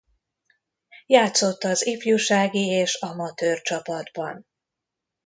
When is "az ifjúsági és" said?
1.63-2.95